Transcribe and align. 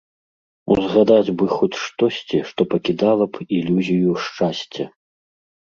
Узгадаць 0.75 1.33
бы 1.41 1.45
хоць 1.55 1.79
штосьці, 1.83 2.39
што 2.49 2.61
пакідала 2.73 3.25
б 3.37 3.49
ілюзію 3.61 4.21
шчасця. 4.27 4.85